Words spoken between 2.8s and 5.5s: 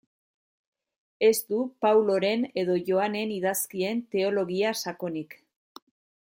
Joanen idazkien teologia sakonik.